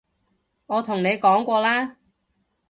[0.65, 1.97] 我同你講過啦